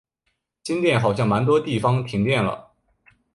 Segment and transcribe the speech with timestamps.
[0.63, 2.71] 新店好像蛮多地方停电了